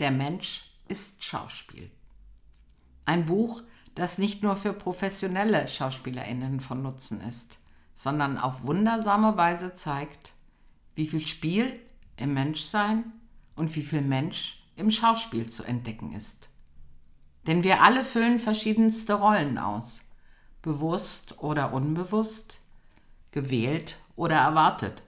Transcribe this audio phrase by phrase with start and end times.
[0.00, 1.90] Der Mensch ist Schauspiel.
[3.04, 3.62] Ein Buch,
[3.94, 7.58] das nicht nur für professionelle Schauspielerinnen von Nutzen ist,
[7.92, 10.32] sondern auf wundersame Weise zeigt,
[10.94, 11.78] wie viel Spiel
[12.16, 13.12] im Menschsein
[13.56, 16.48] und wie viel Mensch im Schauspiel zu entdecken ist.
[17.46, 20.00] Denn wir alle füllen verschiedenste Rollen aus,
[20.62, 22.60] bewusst oder unbewusst,
[23.32, 25.02] gewählt oder erwartet.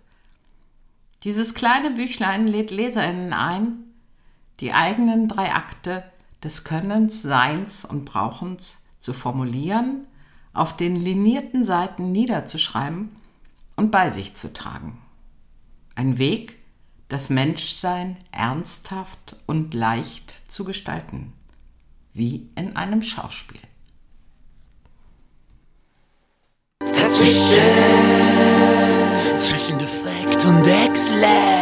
[1.25, 3.92] Dieses kleine Büchlein lädt Leserinnen ein,
[4.61, 6.05] die eigenen drei Akte
[6.43, 10.07] des Könnens, Seins und Brauchens zu formulieren,
[10.53, 13.17] auf den linierten Seiten niederzuschreiben
[13.77, 14.99] und bei sich zu tragen.
[15.95, 16.59] Ein Weg,
[17.09, 21.33] das Menschsein ernsthaft und leicht zu gestalten,
[22.13, 23.61] wie in einem Schauspiel.
[29.41, 31.62] Zwischen Defekt und Exzellenz,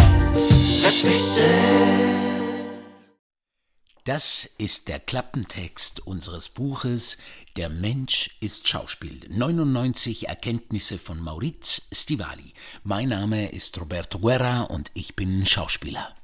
[4.05, 7.19] Das ist der Klappentext unseres Buches
[7.57, 9.21] Der Mensch ist Schauspiel.
[9.29, 12.55] 99 Erkenntnisse von Mauriz Stivali.
[12.83, 16.17] Mein Name ist Roberto Guerra und ich bin Schauspieler.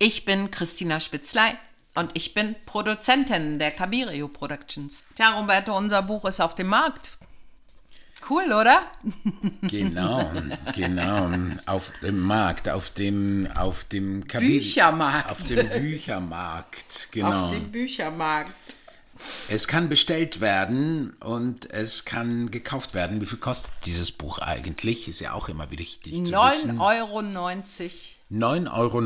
[0.00, 1.56] Ich bin Christina Spitzlei
[1.94, 5.04] und ich bin Produzentin der Cabirio Productions.
[5.14, 7.10] Tja, Roberto, unser Buch ist auf dem Markt.
[8.28, 8.82] Cool, oder?
[9.62, 10.30] Genau,
[10.74, 11.30] genau.
[11.66, 15.30] Auf dem Markt, auf dem, auf dem Büchermarkt.
[15.30, 17.46] Auf dem Büchermarkt, genau.
[17.46, 18.52] Auf dem Büchermarkt.
[19.48, 23.20] Es kann bestellt werden und es kann gekauft werden.
[23.20, 25.06] Wie viel kostet dieses Buch eigentlich?
[25.08, 26.78] Ist ja auch immer wichtig zu wissen.
[26.78, 27.20] 9,90 Euro.
[28.30, 28.98] 9,90 Euro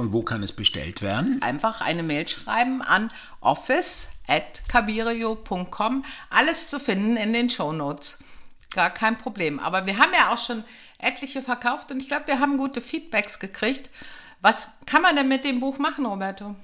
[0.00, 1.40] und wo kann es bestellt werden?
[1.42, 6.04] Einfach eine Mail schreiben an office.cabirio.com.
[6.30, 8.18] Alles zu finden in den Shownotes.
[8.74, 9.58] Gar kein Problem.
[9.58, 10.64] Aber wir haben ja auch schon
[10.98, 13.90] etliche verkauft und ich glaube, wir haben gute Feedbacks gekriegt.
[14.40, 16.54] Was kann man denn mit dem Buch machen, Roberto?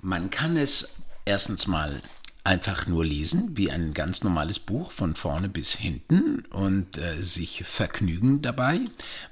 [0.00, 2.00] Man kann es erstens mal
[2.48, 7.62] einfach nur lesen, wie ein ganz normales Buch von vorne bis hinten und äh, sich
[7.64, 8.80] vergnügen dabei.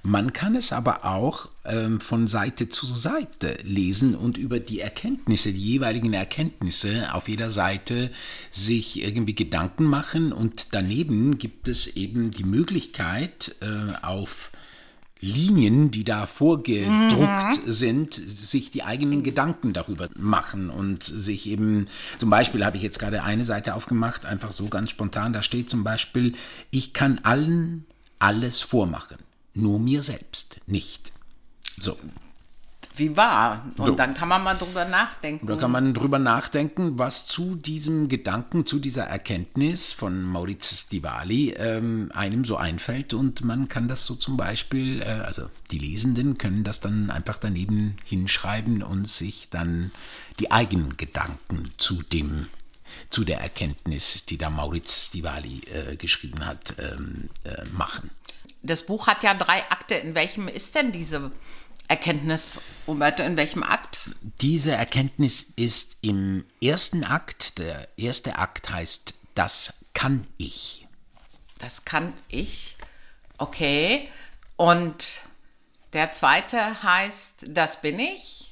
[0.02, 5.54] Man kann es aber auch ähm, von Seite zu Seite lesen und über die Erkenntnisse,
[5.54, 8.10] die jeweiligen Erkenntnisse auf jeder Seite
[8.50, 14.50] sich irgendwie Gedanken machen und daneben gibt es eben die Möglichkeit äh, auf
[15.20, 17.70] Linien, die da vorgedruckt mhm.
[17.70, 21.86] sind, sich die eigenen Gedanken darüber machen und sich eben,
[22.18, 25.70] zum Beispiel habe ich jetzt gerade eine Seite aufgemacht, einfach so ganz spontan, da steht
[25.70, 26.34] zum Beispiel,
[26.70, 27.86] ich kann allen
[28.18, 29.16] alles vormachen,
[29.54, 31.12] nur mir selbst nicht.
[31.78, 31.96] So,
[32.98, 33.64] wie wahr.
[33.76, 33.92] Und so.
[33.92, 35.46] dann kann man mal drüber nachdenken.
[35.46, 41.54] Da kann man drüber nachdenken, was zu diesem Gedanken, zu dieser Erkenntnis von Maurizio Stivali
[41.58, 43.14] ähm, einem so einfällt.
[43.14, 47.38] Und man kann das so zum Beispiel, äh, also die Lesenden können das dann einfach
[47.38, 49.92] daneben hinschreiben und sich dann
[50.40, 52.46] die eigenen Gedanken zu dem
[53.10, 58.10] zu der Erkenntnis, die da Maurizio Stivali äh, geschrieben hat, ähm, äh, machen.
[58.62, 59.94] Das Buch hat ja drei Akte.
[59.94, 61.30] In welchem ist denn diese
[61.88, 64.10] Erkenntnis, Umberto, in welchem Akt?
[64.40, 67.58] Diese Erkenntnis ist im ersten Akt.
[67.58, 70.86] Der erste Akt heißt Das kann ich.
[71.58, 72.76] Das kann ich.
[73.38, 74.08] Okay.
[74.56, 75.22] Und
[75.92, 78.50] der zweite heißt Das bin ich.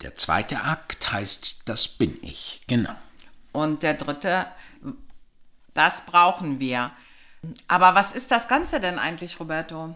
[0.00, 2.62] Der zweite Akt heißt Das bin ich.
[2.66, 2.94] Genau.
[3.52, 4.46] Und der dritte,
[5.74, 6.90] das brauchen wir.
[7.68, 9.94] Aber was ist das Ganze denn eigentlich, Roberto?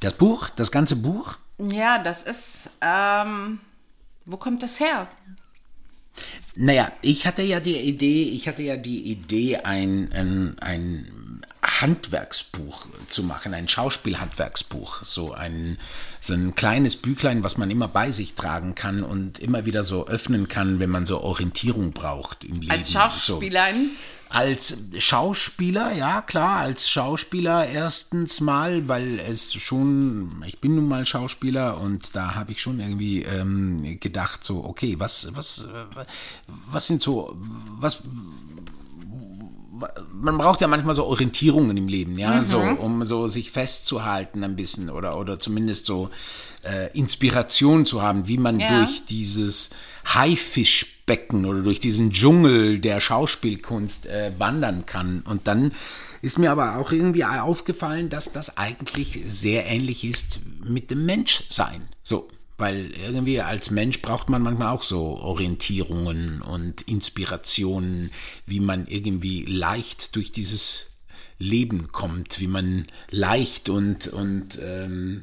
[0.00, 1.36] Das Buch, das ganze Buch?
[1.58, 2.70] Ja, das ist.
[2.80, 3.60] Ähm,
[4.24, 5.08] wo kommt das her?
[6.54, 12.88] Naja, ich hatte ja die Idee, ich hatte ja die Idee, ein, ein, ein Handwerksbuch
[13.06, 15.78] zu machen, ein Schauspielhandwerksbuch, so ein,
[16.20, 20.08] so ein kleines Büchlein, was man immer bei sich tragen kann und immer wieder so
[20.08, 22.72] öffnen kann, wenn man so Orientierung braucht im Leben.
[22.72, 23.90] Als Schauspielerin?
[23.92, 30.86] So als Schauspieler, ja klar, als Schauspieler erstens mal, weil es schon, ich bin nun
[30.86, 35.66] mal Schauspieler und da habe ich schon irgendwie ähm, gedacht, so, okay, was, was,
[36.70, 37.36] was sind so,
[37.78, 38.02] was,
[40.12, 42.42] man braucht ja manchmal so Orientierungen im Leben, ja, mhm.
[42.42, 46.10] so, um so sich festzuhalten ein bisschen oder, oder zumindest so
[46.68, 48.68] äh, Inspiration zu haben, wie man ja.
[48.78, 49.70] durch dieses
[50.04, 55.22] Haifisch Becken oder durch diesen Dschungel der Schauspielkunst äh, wandern kann.
[55.22, 55.72] Und dann
[56.20, 61.88] ist mir aber auch irgendwie aufgefallen, dass das eigentlich sehr ähnlich ist mit dem Menschsein.
[62.04, 62.28] So,
[62.58, 68.10] weil irgendwie als Mensch braucht man manchmal auch so Orientierungen und Inspirationen,
[68.46, 70.90] wie man irgendwie leicht durch dieses
[71.38, 75.22] Leben kommt, wie man leicht und, und ähm,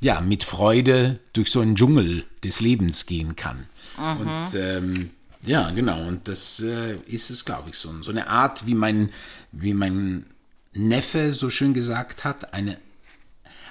[0.00, 3.66] ja, mit Freude durch so einen Dschungel des Lebens gehen kann.
[3.96, 5.10] Und ähm,
[5.44, 6.06] ja, genau.
[6.06, 8.02] Und das äh, ist es, glaube ich, so.
[8.02, 9.10] So eine Art, wie mein,
[9.52, 10.26] wie mein
[10.72, 12.78] Neffe so schön gesagt hat, eine,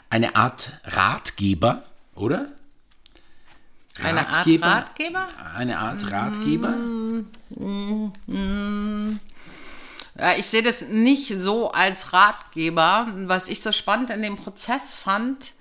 [0.10, 1.84] eine Art Ratgeber,
[2.16, 2.52] oder?
[4.04, 5.28] Eine Art Ratgeber?
[5.56, 6.76] Eine Art Ratgeber?
[10.18, 13.08] Ja, ich sehe das nicht so als Ratgeber.
[13.26, 15.54] Was ich so spannend in dem Prozess fand,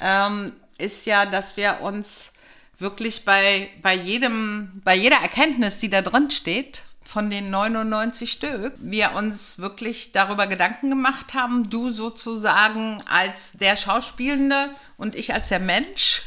[0.00, 2.32] ähm, ist ja, dass wir uns
[2.78, 8.72] wirklich bei, bei jedem, bei jeder Erkenntnis, die da drin steht, von den 99 Stück,
[8.78, 15.48] wir uns wirklich darüber Gedanken gemacht haben, du sozusagen als der Schauspielende und ich als
[15.48, 16.22] der Mensch,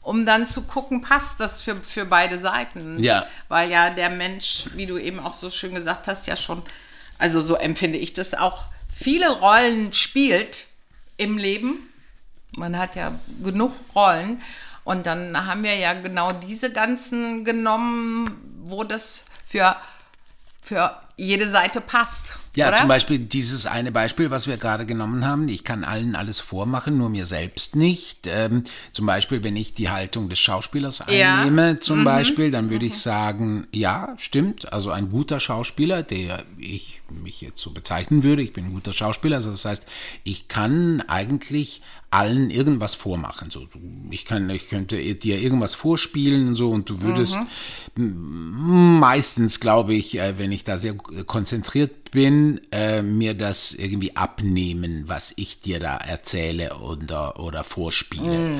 [0.00, 3.02] um dann zu gucken, passt das für, für beide Seiten.
[3.02, 3.26] Ja.
[3.48, 6.62] Weil ja der Mensch, wie du eben auch so schön gesagt hast, ja schon,
[7.18, 10.66] also so empfinde ich das auch, viele Rollen spielt
[11.16, 11.87] im Leben.
[12.58, 13.12] Man hat ja
[13.42, 14.42] genug Rollen.
[14.84, 19.76] Und dann haben wir ja genau diese ganzen genommen, wo das für,
[20.62, 22.38] für jede Seite passt.
[22.56, 22.78] Ja, oder?
[22.78, 25.48] zum Beispiel dieses eine Beispiel, was wir gerade genommen haben.
[25.48, 28.26] Ich kann allen alles vormachen, nur mir selbst nicht.
[28.26, 31.34] Ähm, zum Beispiel, wenn ich die Haltung des Schauspielers Ja.
[31.36, 31.40] Mhm.
[31.40, 34.72] einnehme, zum Beispiel, dann würde ich sagen, ja, stimmt.
[34.72, 38.92] Also ein guter Schauspieler, der ich mich jetzt so bezeichnen würde, ich bin ein guter
[38.92, 39.36] Schauspieler.
[39.36, 39.86] Also das heißt,
[40.24, 43.50] ich kann eigentlich allen irgendwas vormachen.
[43.50, 43.68] So,
[44.10, 48.98] ich kann, ich könnte dir irgendwas vorspielen und so und du würdest Mhm.
[49.00, 50.94] meistens, glaube ich, äh, wenn ich da sehr
[51.26, 58.50] konzentriert bin, äh, mir das irgendwie abnehmen, was ich dir da erzähle oder, oder vorspiele.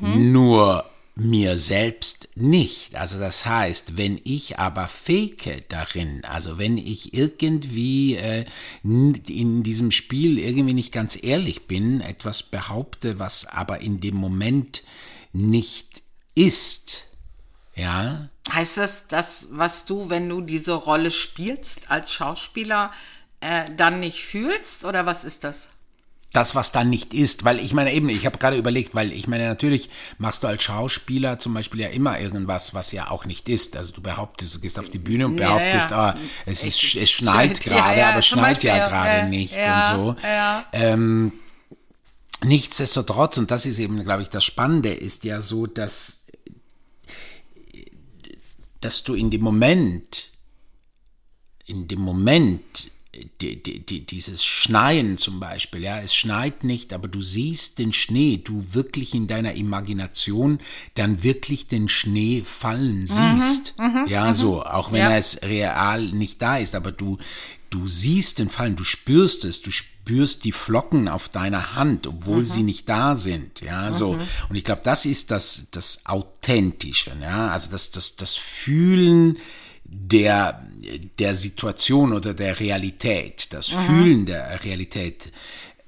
[0.00, 0.84] Nur
[1.16, 2.96] mir selbst nicht.
[2.96, 8.44] Also das heißt, wenn ich aber fake darin, also wenn ich irgendwie äh,
[8.82, 14.82] in diesem Spiel irgendwie nicht ganz ehrlich bin, etwas behaupte, was aber in dem Moment
[15.32, 16.02] nicht
[16.34, 17.06] ist,
[17.74, 22.92] ja, Heißt das, das, was du, wenn du diese Rolle spielst als Schauspieler,
[23.40, 24.84] äh, dann nicht fühlst?
[24.84, 25.70] Oder was ist das?
[26.34, 29.28] das, was dann nicht ist, weil ich meine eben, ich habe gerade überlegt, weil ich
[29.28, 29.88] meine, natürlich
[30.18, 33.76] machst du als Schauspieler zum Beispiel ja immer irgendwas, was ja auch nicht ist.
[33.76, 35.96] Also du behauptest, du gehst auf die Bühne und Ja, behauptest, ja.
[36.10, 39.18] ah, es, ist, es schneit ja, gerade, ja, aber es schneit Beispiel, ja ja, gerade
[39.18, 40.16] ja, nicht ja, und so.
[40.26, 40.64] ja.
[40.72, 41.32] Ähm,
[42.42, 46.23] nichtsdestotrotz, und das ist eben, glaube ich, das Spannende, ist ja so, dass,
[48.84, 50.30] dass du in dem Moment,
[51.66, 52.62] in dem Moment,
[53.40, 57.92] die, die, die, dieses Schneien zum Beispiel, ja, es schneit nicht, aber du siehst den
[57.92, 60.58] Schnee, du wirklich in deiner Imagination
[60.94, 63.74] dann wirklich den Schnee fallen siehst.
[64.08, 65.16] ja, so, auch wenn Ja.
[65.16, 67.18] es real nicht da ist, aber du,
[67.74, 72.44] du siehst den Fallen, du spürst es, du spürst die Flocken auf deiner Hand, obwohl
[72.44, 74.10] sie nicht da sind, ja, so.
[74.48, 79.38] Und ich glaube, das ist das, das Authentische, ja, also das, das, das Fühlen,
[79.84, 80.66] der,
[81.18, 85.30] der Situation oder der Realität, das Fühlen der Realität.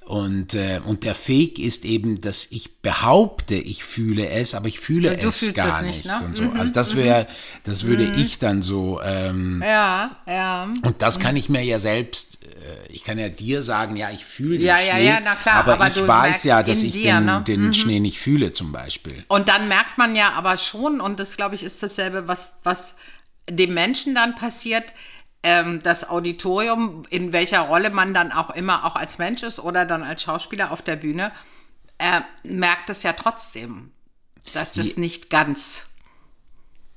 [0.06, 4.79] Und, äh, und der Fake ist eben, dass ich behaupte, ich fühle es, aber ich
[4.79, 6.05] fühle Du es gar es nicht.
[6.05, 6.25] nicht, ne?
[6.25, 6.49] Und so.
[6.50, 7.26] Also das wäre,
[7.64, 10.70] das würde ich dann so, ähm, Ja, ja.
[10.85, 14.25] und das kann ich mir ja selbst, äh, ich kann ja dir sagen, ja, ich
[14.25, 16.93] fühle den Ja, ja, Schnee, ja, na klar, aber, aber ich weiß ja, dass ich
[16.93, 17.43] dir, den, ne?
[17.44, 19.25] den Schnee nicht fühle zum Beispiel.
[19.26, 22.95] Und dann merkt man ja aber schon, und das glaube ich ist dasselbe, was, was
[23.50, 24.85] dem Menschen dann passiert,
[25.47, 29.85] ähm, das Auditorium, in welcher Rolle man dann auch immer auch als Mensch ist oder
[29.85, 31.31] dann als Schauspieler auf der Bühne,
[31.99, 33.93] äh, merkt es ja trotzdem,
[34.55, 35.85] dass das nicht ganz,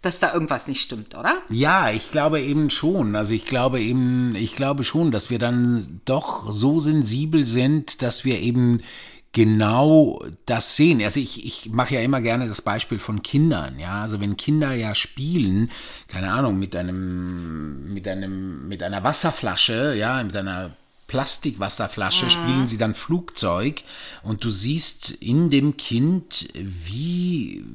[0.01, 1.37] dass da irgendwas nicht stimmt, oder?
[1.51, 3.15] Ja, ich glaube eben schon.
[3.15, 8.25] Also ich glaube eben, ich glaube schon, dass wir dann doch so sensibel sind, dass
[8.25, 8.81] wir eben
[9.31, 11.01] genau das sehen.
[11.01, 14.01] Also ich, ich mache ja immer gerne das Beispiel von Kindern, ja.
[14.01, 15.71] Also wenn Kinder ja spielen,
[16.07, 20.75] keine Ahnung, mit einem, mit einem, mit einer Wasserflasche, ja, mit einer
[21.07, 23.81] Plastikwasserflasche spielen sie dann Flugzeug
[24.21, 27.65] und du siehst in dem Kind, wie,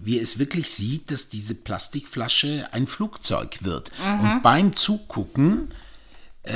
[0.00, 3.92] wie es wirklich sieht, dass diese Plastikflasche ein Flugzeug wird.
[4.22, 5.74] Und beim Zugucken
[6.42, 6.54] äh,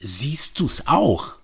[0.00, 1.38] siehst du es auch.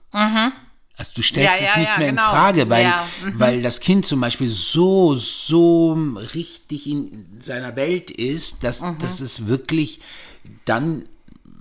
[1.02, 2.22] Also du stellst Ja, es ja, nicht ja, mehr genau.
[2.26, 3.04] in Frage, weil, Ja,
[3.34, 5.94] weil das Kind zum Beispiel so, so
[6.34, 8.98] richtig in seiner Welt ist, dass, Mhm.
[8.98, 10.00] dass es wirklich
[10.64, 11.06] dann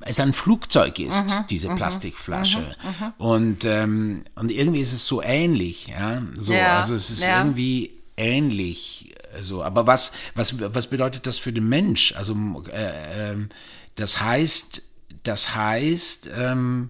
[0.01, 1.45] es ein Flugzeug ist, Mhm.
[1.50, 2.75] diese Plastikflasche.
[3.17, 6.21] Und, ähm, und irgendwie ist es so ähnlich, ja.
[6.38, 7.39] So, Ja, also es ist ja.
[7.39, 9.15] irgendwie ähnlich.
[9.39, 12.13] So, aber was, was, was bedeutet das für den Mensch?
[12.15, 12.33] Also
[12.71, 13.50] äh, ähm,
[13.95, 14.83] das heißt,
[15.24, 16.89] das heißt, ähm,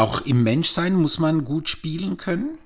[0.00, 2.58] auch im Menschsein muss man gut spielen können?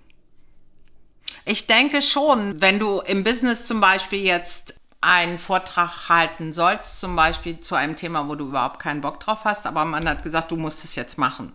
[1.44, 7.14] Ich denke schon, wenn du im Business zum Beispiel jetzt einen Vortrag halten sollst, zum
[7.14, 10.50] Beispiel zu einem Thema, wo du überhaupt keinen Bock drauf hast, aber man hat gesagt,
[10.50, 11.52] du musst es jetzt machen.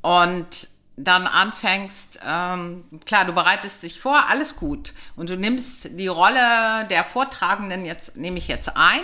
[0.00, 4.94] Und dann anfängst, ähm, klar, du bereitest dich vor, alles gut.
[5.16, 9.02] Und du nimmst die Rolle der Vortragenden jetzt, nehme ich jetzt ein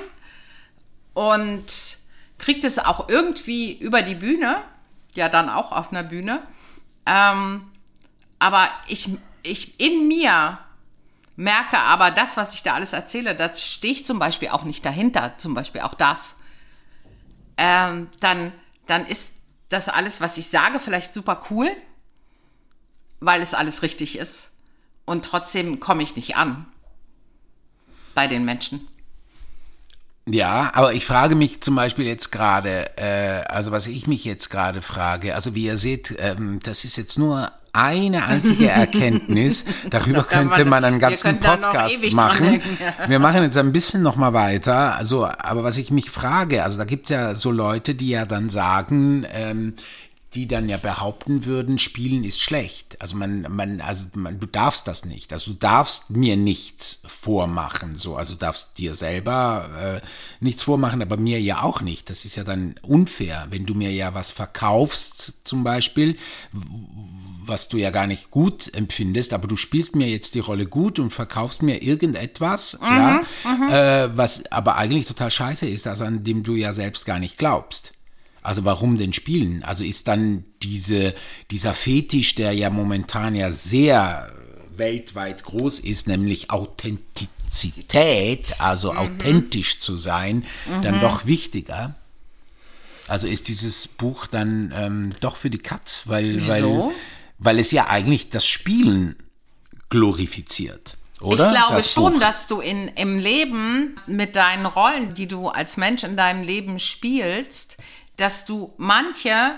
[1.14, 1.98] und
[2.38, 4.62] kriegt es auch irgendwie über die Bühne,
[5.18, 6.42] ja dann auch auf einer Bühne.
[7.06, 7.70] Ähm,
[8.38, 9.10] aber ich,
[9.42, 10.58] ich in mir
[11.36, 14.84] merke aber das, was ich da alles erzähle, da stehe ich zum Beispiel auch nicht
[14.84, 16.36] dahinter, zum Beispiel auch das.
[17.56, 18.52] Ähm, dann,
[18.86, 19.34] dann ist
[19.68, 21.70] das alles, was ich sage, vielleicht super cool,
[23.20, 24.52] weil es alles richtig ist.
[25.04, 26.66] Und trotzdem komme ich nicht an
[28.14, 28.88] bei den Menschen.
[30.30, 34.50] Ja, aber ich frage mich zum Beispiel jetzt gerade, äh, also was ich mich jetzt
[34.50, 39.64] gerade frage, also wie ihr seht, ähm, das ist jetzt nur eine einzige Erkenntnis.
[39.90, 42.62] Darüber könnte man einen ganzen Podcast machen.
[43.06, 44.96] Wir machen jetzt ein bisschen noch mal weiter.
[44.96, 48.24] Also, aber was ich mich frage, also da gibt es ja so Leute, die ja
[48.24, 49.74] dann sagen, ähm,
[50.34, 53.00] die dann ja behaupten würden, Spielen ist schlecht.
[53.00, 55.32] Also man, man, also man, du darfst das nicht.
[55.32, 57.96] Also du darfst mir nichts vormachen.
[57.96, 60.06] So, also du darfst dir selber äh,
[60.40, 62.10] nichts vormachen, aber mir ja auch nicht.
[62.10, 66.18] Das ist ja dann unfair, wenn du mir ja was verkaufst, zum Beispiel,
[66.52, 70.98] was du ja gar nicht gut empfindest, aber du spielst mir jetzt die Rolle gut
[70.98, 73.68] und verkaufst mir irgendetwas, mhm, ja, mhm.
[73.70, 77.38] äh, was aber eigentlich total scheiße ist, also an dem du ja selbst gar nicht
[77.38, 77.94] glaubst.
[78.48, 79.62] Also warum denn spielen?
[79.62, 81.14] Also ist dann diese,
[81.50, 84.32] dieser Fetisch, der ja momentan ja sehr
[84.74, 88.98] weltweit groß ist, nämlich Authentizität, also mhm.
[89.00, 90.80] authentisch zu sein, mhm.
[90.80, 91.94] dann doch wichtiger?
[93.06, 96.90] Also ist dieses Buch dann ähm, doch für die Katz, weil, weil,
[97.38, 99.14] weil es ja eigentlich das Spielen
[99.90, 100.96] glorifiziert.
[101.20, 101.48] Oder?
[101.48, 102.20] Ich glaube das schon, Buch.
[102.20, 106.78] dass du in, im Leben mit deinen Rollen, die du als Mensch in deinem Leben
[106.78, 107.76] spielst,
[108.18, 109.54] dass du manche,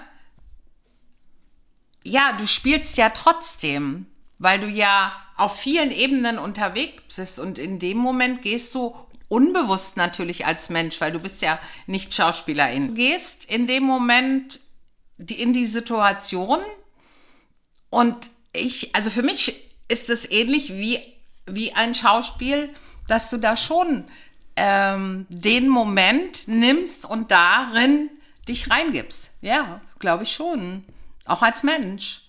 [2.05, 4.07] ja, du spielst ja trotzdem,
[4.38, 8.95] weil du ja auf vielen Ebenen unterwegs bist und in dem Moment gehst du
[9.29, 12.88] unbewusst natürlich als Mensch, weil du bist ja nicht Schauspielerin.
[12.88, 14.61] Du gehst in dem Moment
[15.19, 16.59] in die Situation
[17.88, 20.99] und ich, also für mich ist es ähnlich wie,
[21.47, 22.71] wie ein Schauspiel,
[23.09, 24.05] dass du da schon
[24.57, 28.11] ähm, den Moment nimmst und darin
[28.49, 29.30] dich reingibst.
[29.40, 30.85] Ja, glaube ich schon.
[31.25, 32.23] Auch als Mensch.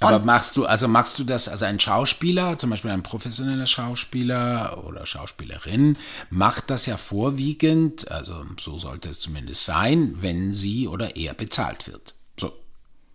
[0.00, 3.66] Aber und machst du, also machst du das, also ein Schauspieler, zum Beispiel ein professioneller
[3.66, 5.96] Schauspieler oder Schauspielerin,
[6.30, 11.86] macht das ja vorwiegend, also so sollte es zumindest sein, wenn sie oder er bezahlt
[11.86, 12.14] wird.
[12.38, 12.52] So.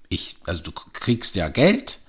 [0.08, 2.00] Ich, also du kriegst ja Geld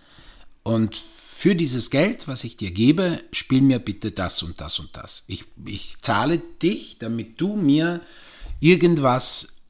[0.63, 1.03] und
[1.41, 5.25] für dieses Geld, was ich dir gebe, spiel mir bitte das und das und das.
[5.27, 8.03] Ich, ich zahle dich, damit du mir
[8.61, 9.61] irgendwas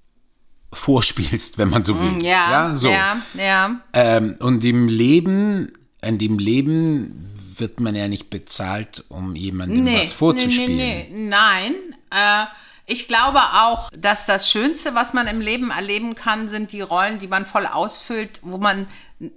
[0.72, 2.12] vorspielst, wenn man so will.
[2.12, 2.90] Mm, ja, ja, so.
[2.90, 3.20] ja.
[3.34, 3.80] ja.
[3.92, 9.98] Ähm, und im Leben, in dem Leben wird man ja nicht bezahlt, um jemandem nee,
[9.98, 10.76] was vorzuspielen.
[10.76, 11.28] Nee, nee.
[11.28, 11.74] Nein,
[12.10, 12.46] äh,
[12.86, 17.18] ich glaube auch, dass das Schönste, was man im Leben erleben kann, sind die Rollen,
[17.18, 18.88] die man voll ausfüllt, wo man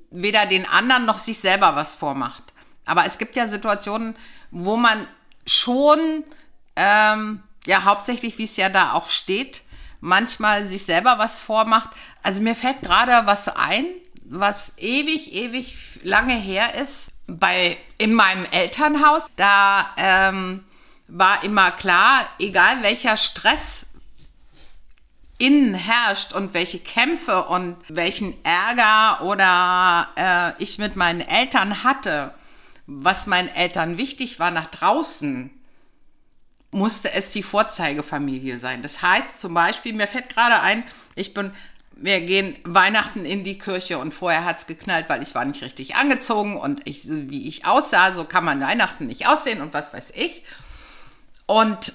[0.09, 2.43] weder den anderen noch sich selber was vormacht.
[2.85, 4.15] Aber es gibt ja Situationen,
[4.49, 5.07] wo man
[5.45, 6.23] schon
[6.75, 9.63] ähm, ja hauptsächlich, wie es ja da auch steht,
[10.01, 11.89] manchmal sich selber was vormacht.
[12.21, 13.85] Also mir fällt gerade was ein,
[14.25, 17.09] was ewig, ewig lange her ist.
[17.27, 20.65] Bei in meinem Elternhaus, da ähm,
[21.07, 23.87] war immer klar, egal welcher Stress
[25.37, 32.33] innen herrscht und welche Kämpfe und welchen Ärger oder äh, ich mit meinen Eltern hatte,
[32.87, 35.49] was meinen Eltern wichtig war nach draußen,
[36.73, 38.81] musste es die Vorzeigefamilie sein.
[38.81, 40.83] Das heißt zum Beispiel, mir fällt gerade ein,
[41.15, 41.53] ich bin,
[41.95, 45.61] wir gehen Weihnachten in die Kirche und vorher hat es geknallt, weil ich war nicht
[45.61, 49.93] richtig angezogen und ich, wie ich aussah, so kann man Weihnachten nicht aussehen und was
[49.93, 50.43] weiß ich.
[51.45, 51.93] Und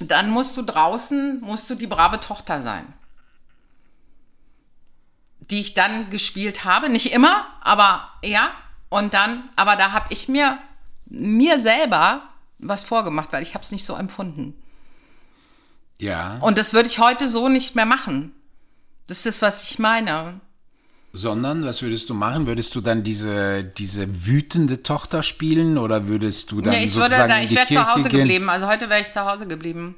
[0.00, 2.92] dann musst du draußen, musst du die brave Tochter sein.
[5.40, 8.50] Die ich dann gespielt habe, nicht immer, aber ja.
[8.90, 10.58] Und dann, aber da habe ich mir,
[11.06, 12.27] mir selber
[12.58, 14.54] was vorgemacht, weil ich habe es nicht so empfunden.
[15.98, 16.38] Ja.
[16.38, 18.32] Und das würde ich heute so nicht mehr machen.
[19.06, 20.40] Das ist was ich meine.
[21.12, 22.46] Sondern, was würdest du machen?
[22.46, 27.32] Würdest du dann diese, diese wütende Tochter spielen oder würdest du dann nee, ich sozusagen
[27.32, 28.20] würde, ich wäre zu Hause gehen?
[28.20, 28.50] geblieben.
[28.50, 29.96] Also heute wäre ich zu Hause geblieben.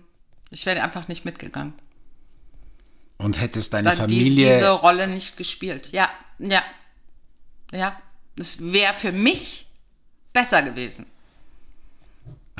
[0.50, 1.74] Ich wäre einfach nicht mitgegangen.
[3.18, 4.54] Und hättest deine dann dies, Familie.
[4.54, 5.90] diese Rolle nicht gespielt.
[5.92, 6.62] Ja, ja,
[7.72, 8.00] ja.
[8.36, 9.66] Das wäre für mich
[10.32, 11.06] besser gewesen.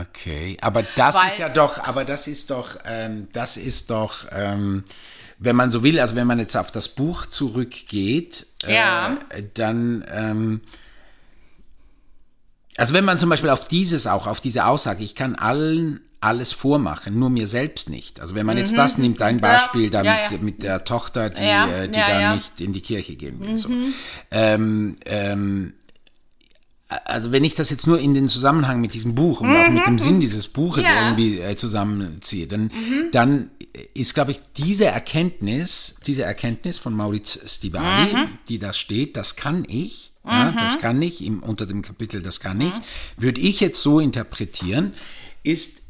[0.00, 4.24] Okay, aber das Weil- ist ja doch, aber das ist doch, ähm, das ist doch,
[4.32, 4.84] ähm,
[5.38, 9.18] wenn man so will, also wenn man jetzt auf das Buch zurückgeht, Ja.
[9.30, 10.60] äh, dann, ähm,
[12.76, 16.52] also wenn man zum Beispiel auf dieses auch, auf diese Aussage, ich kann allen alles
[16.52, 18.20] vormachen, nur mir selbst nicht.
[18.20, 20.04] Also wenn man jetzt das nimmt, ein Beispiel da Mhm.
[20.04, 20.38] Ja, mit, ja.
[20.38, 22.28] mit der Tochter, die, Ja, äh, die ja, da ja.
[22.30, 22.34] Mhm.
[22.36, 23.56] nicht in die Kirche gehen will.
[23.56, 23.70] So.
[24.30, 25.72] Ähm, ähm,
[27.04, 29.86] also wenn ich das jetzt nur in den Zusammenhang mit diesem Buch und auch mit
[29.86, 30.90] dem Sinn dieses Buches Mhm.
[30.92, 31.00] Ja.
[31.12, 31.18] Mhm.
[31.18, 32.70] irgendwie äh, zusammenziehe, dann,
[33.12, 33.50] dann
[33.94, 38.38] ist, glaube ich, diese Erkenntnis, diese Erkenntnis von Mauriz Stivali, Mhm.
[38.48, 42.40] die da steht, das kann ich, ja, das kann ich, im, unter dem Kapitel das
[42.40, 42.72] kann ich,
[43.16, 44.94] würde ich jetzt so interpretieren,
[45.42, 45.84] ist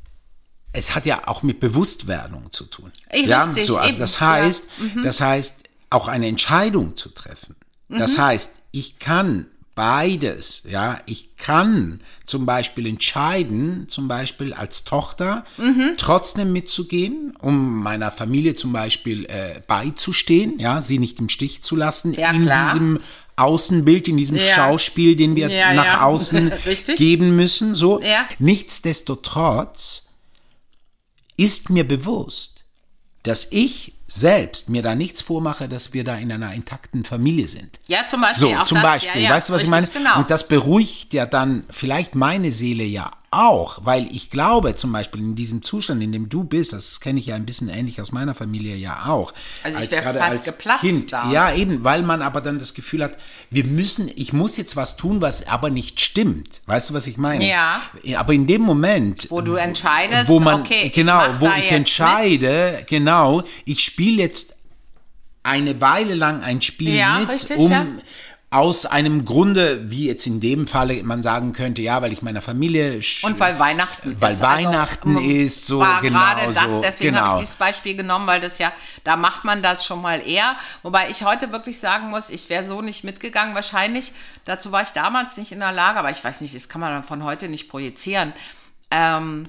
[0.73, 2.92] es hat ja auch mit Bewusstwerdung zu tun.
[3.11, 4.26] Eh, ja, richtig, so, also eben, das ja.
[4.28, 4.64] heißt,
[5.02, 7.57] das heißt, auch eine Entscheidung zu treffen.
[7.88, 8.23] Das Mhm.
[8.23, 9.47] heißt, ich kann
[9.80, 15.92] beides, ja, ich kann zum Beispiel entscheiden, zum Beispiel als Tochter Mhm.
[15.96, 21.76] trotzdem mitzugehen, um meiner Familie zum Beispiel äh, beizustehen, ja, sie nicht im Stich zu
[21.76, 22.66] lassen Ja, in klar.
[22.66, 23.00] diesem
[23.37, 24.42] Außenbild, in diesem Ja.
[24.54, 26.52] Schauspiel, den wir Ja, nach außen
[26.96, 28.02] geben müssen, so.
[28.38, 30.02] Nichtsdestotrotz
[31.38, 32.64] ist mir bewusst,
[33.22, 37.79] dass ich selbst mir da nichts vormache, dass wir da in einer intakten Familie sind.
[37.87, 38.49] Ja, zum Beispiel.
[38.49, 39.87] So, auch zum das, Beispiel, ja, ja, weißt du, was ich meine?
[39.87, 40.19] richtig, Genau.
[40.19, 45.21] Und das beruhigt ja dann vielleicht meine Seele ja auch, weil ich glaube zum Beispiel
[45.21, 48.11] in diesem Zustand, in dem du bist, das kenne ich ja ein bisschen ähnlich aus
[48.11, 49.33] meiner Familie ja auch.
[49.62, 51.12] Also ich als gerade fast als geplatzt Kind.
[51.12, 51.31] da.
[51.31, 53.17] Ja, eben, weil man aber dann das Gefühl hat,
[53.50, 56.61] wir müssen, ich muss jetzt was tun, was aber nicht stimmt.
[56.67, 57.49] Weißt du, was ich meine?
[57.49, 57.81] Ja.
[58.17, 61.71] Aber in dem Moment, Wo du entscheidest, wo man, okay, ich genau, mach wo ich
[61.71, 64.57] entscheide, genau, ich spiele jetzt
[65.42, 67.87] eine Weile lang ein Spiel Ja, mit, richtig, um ja.
[68.50, 72.42] aus einem Grunde, wie jetzt in dem Falle man sagen könnte, ja, weil ich meiner
[72.42, 74.42] Familie Und weil Weihnachten weil ist.
[74.42, 77.26] Weihnachten also, ist, so war genau gerade das, so, deswegen genau.
[77.26, 78.73] habe ich dieses Beispiel genommen, weil das ja,
[79.04, 80.56] da macht man das schon mal eher.
[80.82, 83.54] Wobei ich heute wirklich sagen muss, ich wäre so nicht mitgegangen.
[83.54, 84.13] Wahrscheinlich,
[84.45, 87.02] dazu war ich damals nicht in der Lage, aber ich weiß nicht, das kann man
[87.04, 88.32] von heute nicht projizieren.
[88.91, 89.49] Ähm,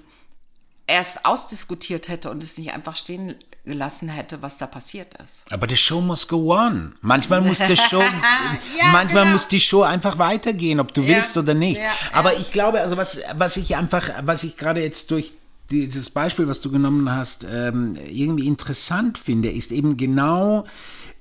[0.87, 5.43] erst ausdiskutiert hätte und es nicht einfach stehen gelassen hätte, was da passiert ist.
[5.51, 6.95] Aber the show must go on.
[7.01, 8.01] Manchmal muss die Show,
[8.79, 9.33] Ja, manchmal genau.
[9.33, 11.79] muss die Show einfach weitergehen, ob du Ja, willst oder nicht.
[11.79, 15.33] ja, Aber ich glaube, also was, was ich einfach, was ich gerade jetzt durch
[15.69, 20.65] dieses Beispiel, was du genommen hast, ähm, irgendwie interessant finde, ist eben genau,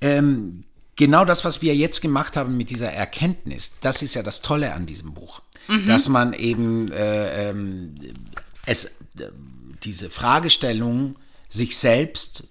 [0.01, 0.63] ähm,
[0.95, 3.75] genau das, was wir jetzt gemacht haben mit dieser Erkenntnis.
[3.81, 5.41] Das ist ja das Tolle an diesem Buch,
[5.87, 7.95] dass man eben äh, ähm,
[8.65, 8.97] es
[9.83, 11.15] diese Fragestellung
[11.49, 12.45] sich selbst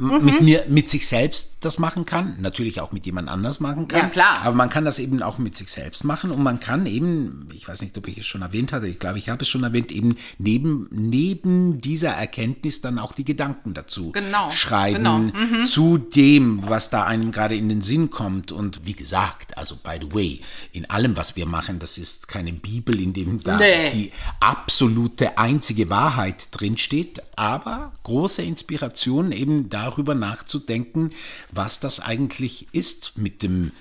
[0.00, 3.60] m- m- mit mir mit sich selbst das machen kann, natürlich auch mit jemand anders
[3.60, 4.00] machen kann.
[4.00, 4.38] Ja, klar.
[4.42, 7.68] Aber man kann das eben auch mit sich selbst machen und man kann eben, ich
[7.68, 9.92] weiß nicht, ob ich es schon erwähnt hatte, ich glaube, ich habe es schon erwähnt,
[9.92, 15.64] eben neben neben dieser Erkenntnis dann auch die Gedanken dazu Genau, schreiben genau.
[15.66, 18.52] zu dem, was da einem gerade in den Sinn kommt.
[18.52, 20.40] Und wie gesagt, also by the way,
[20.72, 23.90] in allem, was wir machen, das ist keine Bibel, in dem da Nee.
[23.92, 31.12] die absolute einzige Wahrheit drinsteht, aber große Inspiration eben darüber nachzudenken,
[31.50, 33.72] was das eigentlich ist mit dem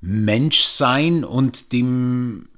[0.00, 2.48] Menschsein und dem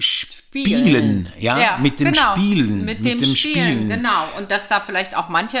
[0.00, 4.28] Spielen, ja, mit dem genau, Spielen, mit, dem, dem Spielen, genau.
[4.36, 5.58] Und dass da vielleicht auch manche,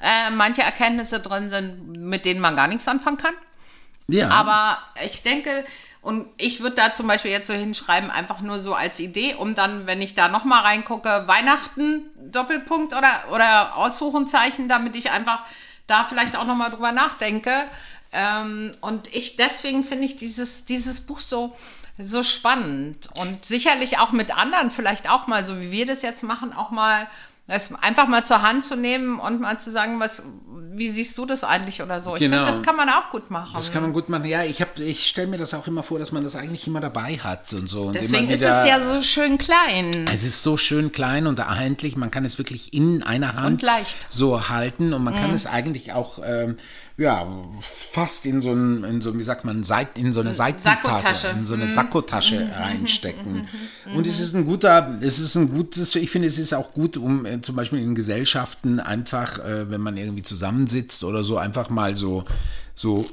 [0.00, 3.34] äh, manche Erkenntnisse drin sind, mit denen man gar nichts anfangen kann.
[4.06, 4.28] Ja.
[4.28, 5.64] Aber ich denke,
[6.02, 9.54] und ich würde da zum Beispiel jetzt so hinschreiben, einfach nur so als Idee, um
[9.54, 15.40] dann, wenn ich da nochmal reingucke, Weihnachten, Doppelpunkt oder, oder Ausrufenzeichen, damit ich einfach
[15.90, 17.52] da vielleicht auch nochmal drüber nachdenke.
[18.12, 21.56] Ähm, und ich, deswegen finde ich dieses, dieses Buch so,
[21.98, 26.22] so spannend und sicherlich auch mit anderen vielleicht auch mal, so wie wir das jetzt
[26.22, 27.06] machen, auch mal
[27.46, 30.22] das einfach mal zur Hand zu nehmen und mal zu sagen, was,
[30.80, 32.14] wie siehst du das eigentlich oder so.
[32.14, 32.38] Ich Genau.
[32.38, 33.52] finde, das kann man auch gut machen.
[33.54, 34.24] Das kann man gut machen.
[34.24, 36.80] Ja, ich, hab- ich stelle mir das auch immer vor, dass man das eigentlich immer
[36.80, 37.82] dabei hat und so.
[37.82, 40.08] Und Deswegen ist wieder, es ja so schön klein.
[40.12, 41.96] Es ist so schön klein und erhältlich.
[41.96, 43.62] Man kann es wirklich in einer Hand.
[43.62, 43.68] Mhm.
[44.08, 46.56] so halten und man kann es eigentlich auch ähm,
[46.96, 47.26] ja
[47.60, 51.26] fast in so ein, in so wie sagt man Seit, in so eine Seitentasche, Sakkotasche.
[51.28, 51.68] in so eine Mhm.
[51.68, 53.48] Sakkotasche reinstecken.
[53.94, 55.94] Und es ist ein guter, es ist ein gutes.
[55.96, 59.80] Ich finde, es ist auch gut, um äh, zum Beispiel in Gesellschaften einfach, äh, wenn
[59.80, 62.24] man irgendwie zusammensitzt oder so, einfach mal so
[62.80, 63.06] so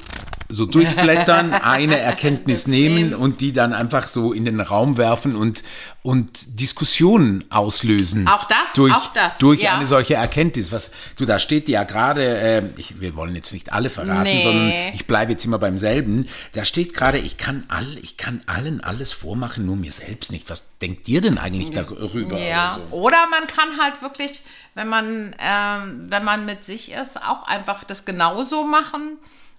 [0.49, 5.63] so durchblättern, eine Erkenntnis nehmen und die dann einfach so in den Raum werfen und,
[6.03, 8.27] und Diskussionen auslösen.
[8.27, 9.75] Auch das, durch, auch das, Durch ja.
[9.75, 10.71] eine solche Erkenntnis.
[10.71, 14.41] Was, du, da steht ja gerade, äh, ich, wir wollen jetzt nicht alle verraten, Nee.
[14.41, 16.27] sondern ich bleibe jetzt immer beim selben.
[16.53, 20.49] Da steht gerade, ich kann all, ich kann allen alles vormachen, nur mir selbst nicht.
[20.49, 22.37] Was denkt ihr denn eigentlich darüber?
[22.39, 22.95] Ja, oder so?
[22.95, 24.43] oder man kann halt wirklich,
[24.75, 29.17] wenn man, ähm, wenn man mit sich ist, auch einfach das genauso machen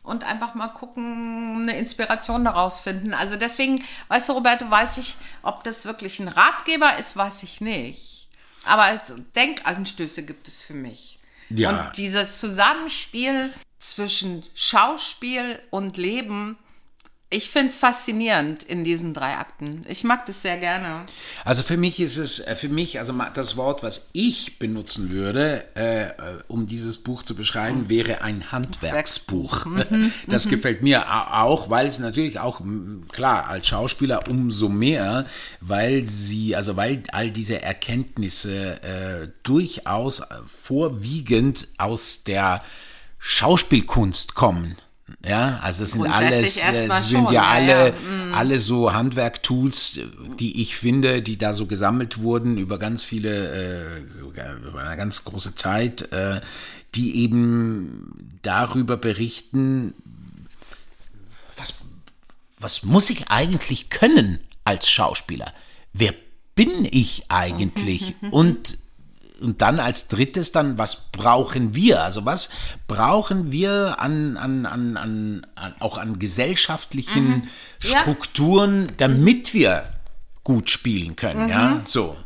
[0.09, 3.15] und einfach mal gucken, eine Inspiration daraus finden.
[3.15, 7.61] Also deswegen, weißt du, Roberto, weiß ich, ob das wirklich ein Ratgeber ist, weiß ich
[7.61, 8.29] nicht.
[8.65, 11.19] Aber es, Denkanstöße gibt es für mich.
[11.51, 11.71] Ja.
[11.71, 16.59] Und dieses Zusammenspiel zwischen Schauspiel und Leben,
[17.31, 19.85] ich finde es faszinierend in diesen drei Akten.
[19.87, 21.05] Ich mag das sehr gerne.
[21.45, 25.65] Also für mich ist es, äh, für mich, also das Wort, was ich benutzen würde,
[25.77, 26.13] äh, äh,
[26.49, 29.67] um dieses Buch zu beschreiben, wäre ein Handwerksbuch.
[30.27, 32.61] Das gefällt mir auch, weil es natürlich auch,
[33.13, 35.27] klar, als Schauspieler umso mehr,
[35.61, 42.63] weil sie, also weil all diese Erkenntnisse äh, durchaus äh, vorwiegend aus der
[43.19, 44.77] Schauspielkunst kommen.
[45.27, 47.95] Ja, also das sind alles, äh, sind schon, ja ja, alle, ja.
[48.33, 50.01] alle so Handwerktools,
[50.39, 54.01] die ich finde, die da so gesammelt wurden über ganz viele, äh,
[54.69, 56.41] über eine ganz große Zeit, äh,
[56.95, 59.95] die eben darüber berichten,
[61.57, 61.75] was,
[62.59, 65.53] was muss ich eigentlich können als Schauspieler?
[65.93, 66.15] Wer
[66.55, 68.15] bin ich eigentlich?
[68.31, 68.79] Und
[69.41, 72.03] und dann als drittes dann, was brauchen wir?
[72.03, 72.51] Also was
[72.87, 77.49] brauchen wir an, an, an, an, an auch an gesellschaftlichen
[77.83, 78.01] Ja.
[78.01, 79.85] Strukturen, damit wir
[80.45, 81.81] gut spielen können, ja?
[81.85, 82.17] So.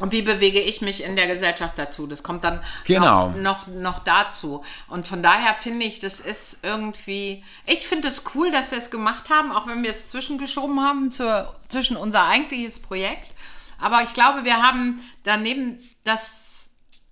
[0.00, 2.06] Und wie bewege ich mich in der Gesellschaft dazu?
[2.06, 3.30] Das kommt dann Genau.
[3.30, 4.62] noch, noch, noch dazu.
[4.88, 8.90] Und von daher finde ich, das ist irgendwie, ich finde es cool, dass wir es
[8.90, 13.32] gemacht haben, auch wenn wir es zwischengeschoben haben zur, zwischen unser eigentliches Projekt.
[13.80, 16.47] Aber ich glaube, wir haben daneben das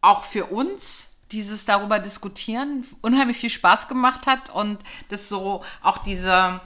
[0.00, 4.78] auch für uns dieses darüber diskutieren unheimlich viel Spaß gemacht hat und
[5.08, 6.60] das so auch diese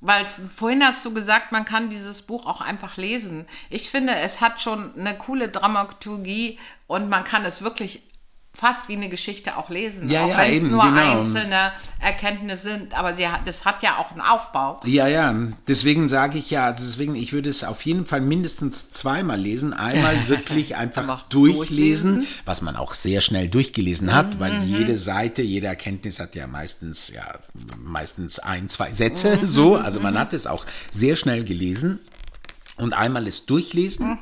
[0.00, 3.46] weil vorhin hast du gesagt, man kann dieses Buch auch einfach lesen.
[3.68, 8.07] Ich finde, es hat schon eine coole Dramaturgie und man kann es wirklich
[8.58, 10.10] fast wie eine Geschichte auch lesen.
[10.10, 11.20] Ja, auch ja, wenn es nur genau.
[11.20, 12.92] einzelne Erkenntnisse sind.
[12.98, 14.80] Aber sie hat, das hat ja auch einen Aufbau.
[14.84, 15.32] Ja, ja,
[15.68, 19.74] deswegen sage ich ja, deswegen, ich würde es auf jeden Fall mindestens zweimal lesen.
[19.74, 22.26] Einmal wirklich einfach durchlesen, durchlesen.
[22.46, 27.12] was man auch sehr schnell durchgelesen hat, weil jede Seite, jede Erkenntnis hat ja meistens,
[27.14, 27.38] ja,
[27.76, 29.76] meistens ein, zwei Sätze, so.
[29.76, 32.00] Also man hat es auch sehr schnell gelesen.
[32.78, 34.18] Und einmal es durchlesen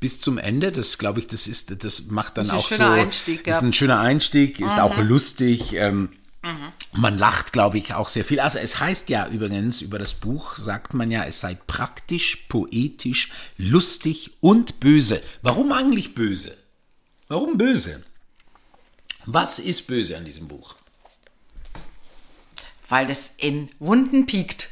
[0.00, 0.72] bis zum Ende.
[0.72, 2.82] Das glaube ich, das ist, das macht dann Das auch so.
[2.82, 3.68] Einstieg, das ist ja.
[3.68, 5.74] ein schöner Einstieg, ist auch lustig.
[5.74, 6.10] Ähm,
[6.92, 8.40] man lacht, glaube ich, auch sehr viel.
[8.40, 13.30] Also es heißt ja übrigens, über das Buch sagt man ja, es sei praktisch, poetisch,
[13.58, 15.22] lustig und böse.
[15.42, 16.56] Warum eigentlich böse?
[17.28, 18.02] Warum böse?
[19.26, 20.76] Was ist böse an diesem Buch?
[22.88, 24.70] Weil das in Wunden piekt.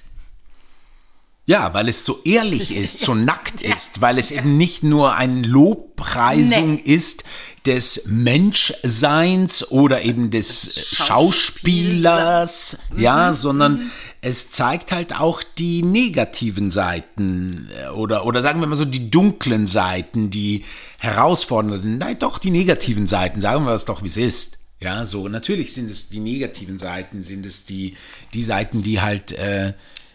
[1.48, 5.40] Ja, weil es so ehrlich ist, so nackt ist, weil es eben nicht nur eine
[5.40, 6.82] Lobpreisung Nee.
[6.84, 7.24] ist
[7.64, 17.66] des Menschseins oder eben des Schauspielers, ja, sondern es zeigt halt auch die negativen Seiten
[17.82, 20.66] äh, oder, oder sagen wir mal so die dunklen Seiten, die
[20.98, 24.58] herausfordernden, nein, doch die negativen Seiten, sagen wir es doch, wie es ist.
[24.80, 27.96] Ja, so, natürlich sind es die negativen Seiten, sind es die,
[28.34, 29.72] die Seiten, die halt äh,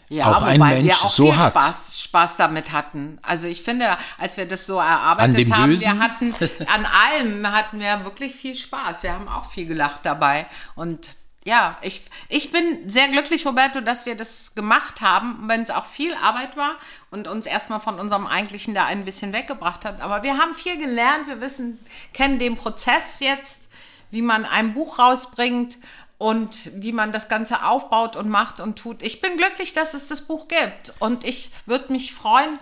[0.09, 1.53] Ja, auch ein Mensch wir auch so viel hat.
[1.53, 3.19] Spaß, Spaß damit hatten.
[3.21, 5.93] Also ich finde, als wir das so erarbeitet haben, Bösen?
[5.93, 6.35] wir hatten
[6.67, 9.03] an allem hatten wir wirklich viel Spaß.
[9.03, 10.45] Wir haben auch viel gelacht dabei.
[10.75, 11.09] Und
[11.45, 15.85] ja, ich, ich bin sehr glücklich, Roberto, dass wir das gemacht haben, wenn es auch
[15.85, 16.75] viel Arbeit war
[17.11, 20.01] und uns erstmal von unserem eigentlichen da ein bisschen weggebracht hat.
[20.01, 21.79] Aber wir haben viel gelernt, wir wissen,
[22.13, 23.69] kennen den Prozess jetzt,
[24.09, 25.77] wie man ein Buch rausbringt
[26.23, 29.03] und wie man das Ganze aufbaut und macht und tut.
[29.03, 30.93] Ich bin glücklich, dass es das Buch gibt.
[30.99, 32.59] Und ich würde mich freuen,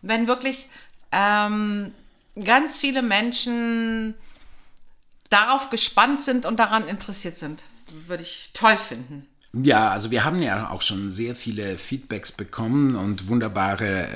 [0.00, 0.66] wenn wirklich
[1.10, 1.92] ähm,
[2.42, 4.14] ganz viele Menschen
[5.28, 7.64] darauf gespannt sind und daran interessiert sind.
[8.06, 9.28] Würde ich toll finden.
[9.52, 14.08] Ja, also wir haben ja auch schon sehr viele Feedbacks bekommen und wunderbare,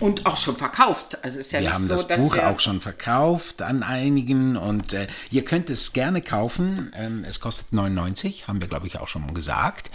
[0.00, 1.18] Und auch schon verkauft.
[1.22, 5.06] Also ist ja wir haben so, das Buch auch schon verkauft an einigen und äh,
[5.30, 6.92] ihr könnt es gerne kaufen.
[6.96, 9.90] Ähm, es kostet 99, haben wir glaube ich auch schon gesagt.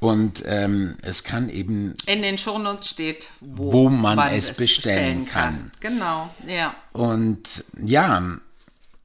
[0.00, 5.26] Und ähm, es kann eben in den Shownotes steht, wo, Wo man es bestellen
[5.80, 6.74] Genau, ja.
[6.92, 8.22] Und ja,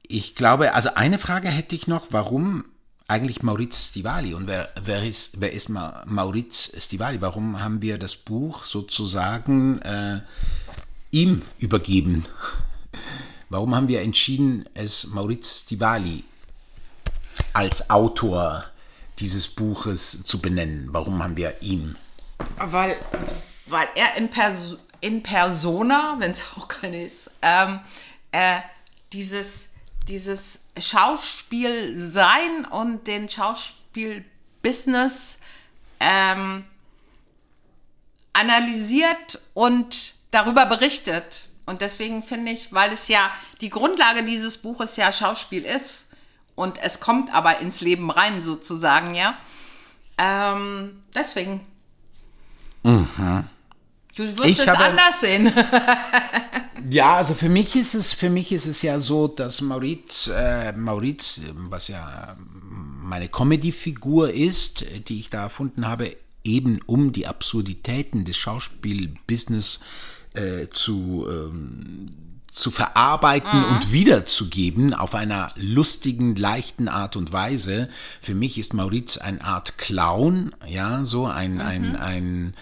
[0.06, 2.64] ich glaube, also eine Frage hätte ich noch, warum
[3.08, 4.34] eigentlich Maurizio Stivali.
[4.34, 7.20] Und wer, wer, ist, wer ist Maurizio Stivali?
[7.20, 10.20] Warum haben wir das Buch sozusagen äh,
[11.10, 12.26] ihm übergeben?
[13.50, 16.24] Warum haben wir entschieden, es Maurizio Stivali
[17.52, 18.64] als Autor
[19.18, 20.88] dieses Buches zu benennen?
[20.90, 21.96] Warum haben wir ihn?
[22.56, 22.96] Weil,
[23.66, 27.80] weil er in, Perso in Persona, wenn es auch keine ist, ähm,
[28.32, 28.60] äh,
[29.12, 29.70] dieses,
[30.08, 35.38] dieses Schauspiel sein und den Schauspielbusiness
[36.00, 36.64] ähm,
[38.32, 41.48] analysiert und darüber berichtet.
[41.66, 46.10] Und deswegen finde ich, weil es ja die Grundlage dieses Buches ja Schauspiel ist
[46.54, 49.36] und es kommt aber ins Leben rein sozusagen, ja.
[50.18, 51.66] Ähm, deswegen.
[52.82, 53.48] Mhm.
[54.16, 55.52] Du wirst ich es anders sehen.
[56.94, 60.72] ja, also für mich ist es, für mich ist es ja so, dass Mauriz, äh,
[60.72, 62.36] Mauriz, was ja
[63.02, 69.80] meine Comedy-Figur ist, die ich da erfunden habe, eben um die Absurditäten des Schauspielbusiness
[70.34, 72.06] äh, zu, ähm,
[72.46, 73.74] zu verarbeiten mhm.
[73.74, 77.88] und wiederzugeben auf einer lustigen, leichten Art und Weise.
[78.22, 81.60] Für mich ist Mauriz eine Art Clown, ja, so ein, mhm.
[81.60, 82.54] ein, ein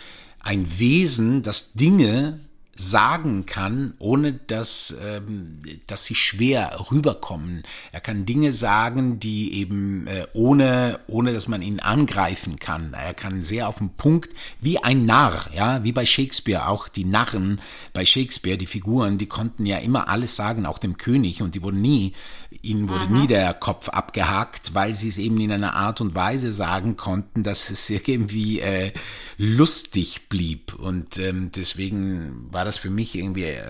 [0.43, 2.41] ein Wesen, das Dinge
[2.75, 7.65] sagen kann, ohne dass, ähm, dass sie schwer rüberkommen.
[7.93, 12.95] Er kann Dinge sagen, die eben äh, ohne, ohne dass man ihn angreifen kann.
[12.95, 17.05] Er kann sehr auf den Punkt, wie ein Narr, ja, wie bei Shakespeare, auch die
[17.05, 17.61] Narren
[17.93, 21.63] bei Shakespeare, die Figuren, die konnten ja immer alles sagen, auch dem König, und die
[21.63, 22.13] wurden nie,
[22.63, 23.13] ihnen wurde Aha.
[23.13, 27.43] nie der Kopf abgehackt, weil sie es eben in einer Art und Weise sagen konnten,
[27.43, 28.93] dass es irgendwie äh,
[29.39, 30.75] lustig blieb.
[30.75, 33.65] Und ähm, deswegen war das für mich irgendwie, äh,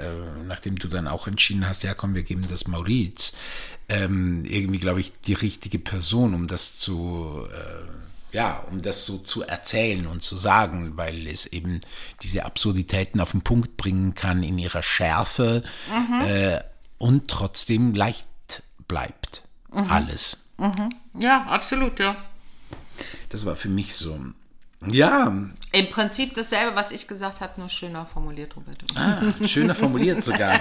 [0.46, 3.32] nachdem du dann auch entschieden hast, ja komm, wir geben das Mauriz,
[3.88, 9.18] ähm, irgendwie, glaube ich, die richtige Person, um das zu, äh, ja, um das so
[9.18, 11.80] zu erzählen und zu sagen, weil es eben
[12.22, 16.22] diese Absurditäten auf den Punkt bringen kann in ihrer Schärfe mhm.
[16.24, 16.60] äh,
[16.98, 18.26] und trotzdem leicht
[18.92, 19.42] bleibt.
[19.72, 19.90] Mhm.
[19.90, 20.44] Alles.
[20.58, 20.90] Mhm.
[21.18, 22.14] Ja, absolut, ja.
[23.30, 24.18] Das war für mich so
[24.86, 25.32] ja.
[25.72, 28.84] Im Prinzip dasselbe, was ich gesagt habe, nur schöner formuliert, Roberto.
[28.96, 30.60] Ah, schöner formuliert sogar.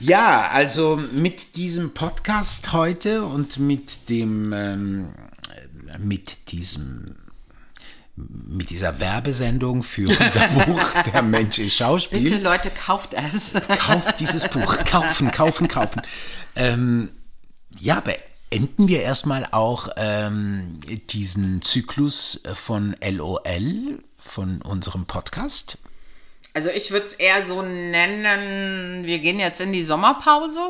[0.00, 5.12] ja, also mit diesem Podcast heute und mit dem, ähm,
[5.98, 7.16] mit diesem
[8.16, 10.80] mit dieser Werbesendung für unser Buch
[11.12, 12.22] Der Mensch ist Schauspiel.
[12.22, 13.54] Bitte Leute, kauft es.
[13.78, 14.84] Kauft dieses Buch.
[14.84, 16.02] Kaufen, kaufen, kaufen.
[16.54, 17.10] Ähm,
[17.80, 20.78] ja, beenden wir erstmal auch ähm,
[21.10, 25.78] diesen Zyklus von LOL, von unserem Podcast.
[26.56, 30.60] Also ich würde es eher so nennen, wir gehen jetzt in die Sommerpause.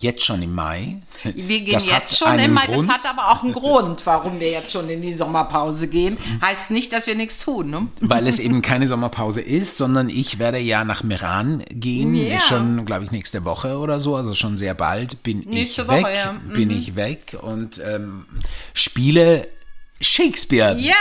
[0.00, 0.96] Jetzt schon im Mai.
[1.22, 2.66] Wir gehen das jetzt schon im Mai.
[2.66, 2.88] Grund.
[2.88, 6.16] Das hat aber auch einen Grund, warum wir jetzt schon in die Sommerpause gehen.
[6.40, 7.70] Heißt nicht, dass wir nichts tun.
[7.70, 7.86] Ne?
[8.00, 12.16] Weil es eben keine Sommerpause ist, sondern ich werde ja nach Meran gehen.
[12.16, 12.40] Ja.
[12.40, 14.16] Schon, glaube ich, nächste Woche oder so.
[14.16, 16.16] Also schon sehr bald bin Nächste ich Woche, weg.
[16.16, 16.32] Ja.
[16.32, 16.52] Mhm.
[16.52, 18.26] Bin ich weg und ähm,
[18.74, 19.46] spiele
[20.00, 20.94] Shakespeare ja.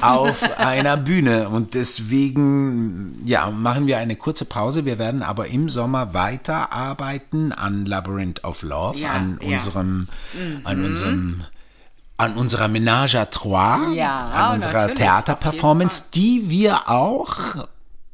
[0.00, 1.48] auf einer Bühne.
[1.48, 4.84] Und deswegen, ja, machen wir eine kurze Pause.
[4.84, 10.60] Wir werden aber im Sommer weiterarbeiten an Labyrinth of Love, ja, an unserem, mhm.
[10.64, 11.44] an unserem
[12.18, 17.66] an unserer Ménage à Trois, ja, an unserer Theaterperformance, die wir auch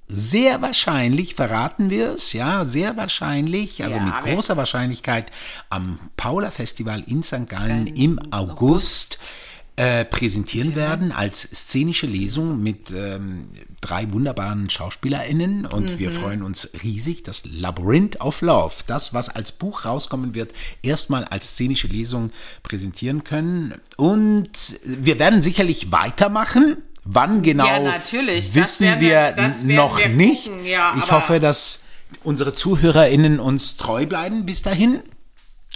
[0.06, 5.26] sehr wahrscheinlich, verraten wir es, ja, sehr wahrscheinlich, also ja, mit großer Wahrscheinlichkeit
[5.68, 7.46] am Paula Festival in St.
[7.48, 9.32] Gallen im August, August
[9.78, 13.48] äh, präsentieren werden als szenische Lesung mit ähm,
[13.80, 15.98] drei wunderbaren SchauspielerInnen und mhm.
[16.00, 17.22] wir freuen uns riesig.
[17.22, 22.32] Das Labyrinth of Love, das, was als Buch rauskommen wird, erstmal als szenische Lesung
[22.64, 23.72] präsentieren können.
[23.96, 26.78] Und wir werden sicherlich weitermachen.
[27.04, 28.56] Wann genau, ja, natürlich.
[28.56, 30.50] wissen wir, wir noch wir nicht.
[30.64, 31.84] Ja, ich hoffe, dass
[32.24, 35.02] unsere ZuhörerInnen uns treu bleiben bis dahin.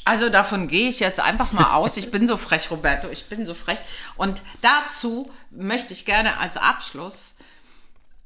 [0.04, 1.96] Also davon gehe ich jetzt einfach mal aus.
[1.96, 3.78] Ich bin so frech, Roberto, ich bin so frech.
[4.16, 7.34] Und dazu möchte ich gerne als Abschluss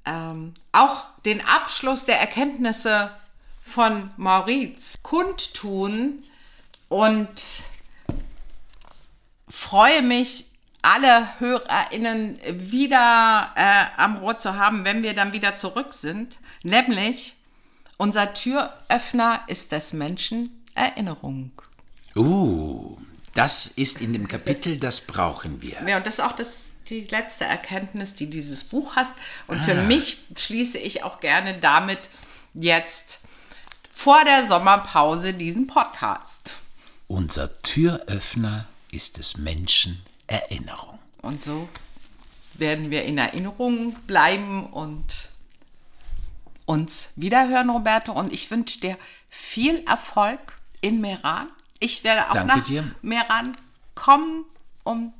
[0.06, 3.10] ähm, auch den Abschluss der Erkenntnisse
[3.60, 6.24] von Mauriz kundtun
[6.88, 7.42] und
[9.48, 10.46] freue mich,
[10.82, 12.38] alle HörerInnen
[12.70, 16.38] wieder äh, am Rohr zu haben, wenn wir dann wieder zurück sind.
[16.62, 17.34] Nämlich,
[17.96, 21.50] unser Türöffner ist des Menschen Erinnerung.
[22.14, 22.96] Uh,
[23.34, 25.76] das ist in dem Kapitel, das brauchen wir.
[25.86, 29.12] Ja, und das ist auch das, die letzte Erkenntnis, die dieses Buch hast.
[29.46, 29.62] Und ah.
[29.62, 32.08] für mich schließe ich auch gerne damit
[32.54, 33.20] jetzt
[33.90, 36.54] vor der Sommerpause diesen Podcast.
[37.08, 40.98] Unser Türöffner ist des Menschen Erinnerung.
[41.22, 41.68] Und so
[42.54, 45.30] werden wir in Erinnerung bleiben und
[46.64, 48.12] uns wiederhören, Roberto.
[48.12, 50.40] Und ich wünsche dir viel Erfolg
[50.80, 51.48] in Meran.
[51.78, 52.84] Ich werde auch Danke nach dir.
[53.02, 53.56] Meran
[53.94, 54.44] kommen,
[54.84, 55.12] um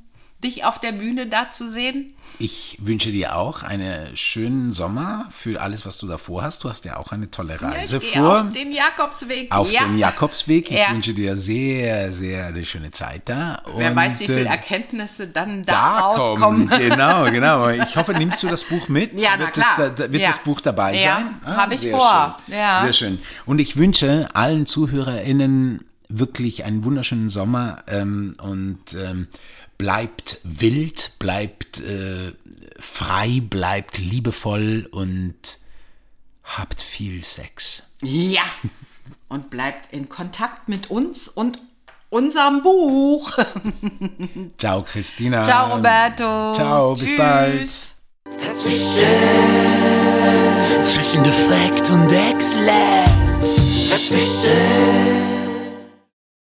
[0.43, 2.13] dich auf der Bühne da zu sehen.
[2.37, 6.63] Ich wünsche dir auch einen schönen Sommer für alles, was du davor hast.
[6.63, 8.41] Du hast ja auch eine tolle Reise gehe vor.
[8.41, 9.51] auf den Jakobsweg.
[9.51, 9.81] auf ja.
[9.85, 10.69] dem Jakobsweg.
[10.69, 10.91] Ich Ja.
[10.91, 13.63] wünsche dir sehr, sehr eine schöne Zeit da.
[13.77, 16.69] Wer Und, weiß, wie viele äh, Erkenntnisse dann da, da rauskommen.
[16.69, 16.79] kommen.
[16.87, 17.69] Genau, genau.
[17.69, 19.19] Ich hoffe, nimmst du das Buch mit?
[19.19, 19.65] Ja, na wird klar.
[19.77, 20.27] Das, da, wird Ja.
[20.27, 21.35] das Buch dabei Ja, sein?
[21.45, 22.37] Ah, hab ich sehr vor.
[22.45, 22.55] Schön.
[22.55, 22.81] Ja.
[22.81, 23.19] Sehr schön.
[23.47, 29.27] Und ich wünsche allen ZuhörerInnen wirklich einen wunderschönen Sommer ähm, und ähm,
[29.77, 32.33] bleibt wild, bleibt äh,
[32.79, 35.59] frei, bleibt liebevoll und
[36.43, 37.83] habt viel Sex.
[38.01, 38.43] Ja.
[39.29, 41.59] Und bleibt in Kontakt mit uns und
[42.09, 43.37] unserem Buch.
[44.57, 45.43] Ciao, Christina.
[45.43, 46.53] Ciao, Roberto.
[46.53, 47.17] Ciao, bis Tschüss.
[47.17, 47.69] bald.
[50.87, 53.89] Zwischen Defekt und Exzellenz.
[53.89, 55.36] Dazwischen.